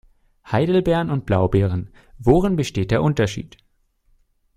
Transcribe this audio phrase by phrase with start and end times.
[0.51, 3.57] Heidelbeeren und Blaubeeren- worin besteht der Unterschied?